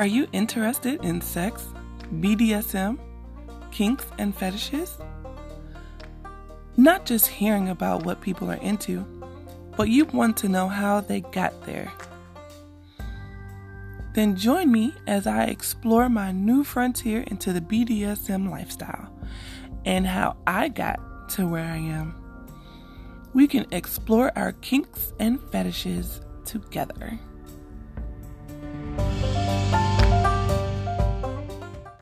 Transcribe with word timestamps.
Are 0.00 0.06
you 0.06 0.26
interested 0.32 1.04
in 1.04 1.20
sex, 1.20 1.68
BDSM, 2.10 2.98
kinks, 3.70 4.06
and 4.16 4.34
fetishes? 4.34 4.96
Not 6.78 7.04
just 7.04 7.26
hearing 7.26 7.68
about 7.68 8.06
what 8.06 8.22
people 8.22 8.50
are 8.50 8.62
into, 8.62 9.04
but 9.76 9.90
you 9.90 10.06
want 10.06 10.38
to 10.38 10.48
know 10.48 10.68
how 10.68 11.02
they 11.02 11.20
got 11.20 11.66
there. 11.66 11.92
Then 14.14 14.36
join 14.36 14.72
me 14.72 14.94
as 15.06 15.26
I 15.26 15.44
explore 15.44 16.08
my 16.08 16.32
new 16.32 16.64
frontier 16.64 17.20
into 17.26 17.52
the 17.52 17.60
BDSM 17.60 18.50
lifestyle 18.50 19.14
and 19.84 20.06
how 20.06 20.38
I 20.46 20.68
got 20.68 21.28
to 21.32 21.46
where 21.46 21.66
I 21.66 21.76
am. 21.76 22.14
We 23.34 23.46
can 23.46 23.66
explore 23.70 24.32
our 24.34 24.52
kinks 24.52 25.12
and 25.18 25.38
fetishes 25.50 26.22
together. 26.46 27.20